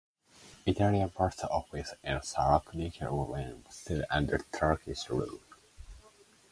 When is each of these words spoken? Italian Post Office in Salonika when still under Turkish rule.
Italian 0.65 1.09
Post 1.11 1.43
Office 1.43 1.93
in 2.03 2.17
Salonika 2.23 3.11
when 3.13 3.63
still 3.69 4.03
under 4.09 4.39
Turkish 4.51 5.07
rule. 5.11 5.41